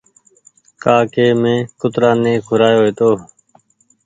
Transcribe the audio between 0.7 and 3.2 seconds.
ڪآ ڪي مينٚ ڪترآ ني کورآيو هيتو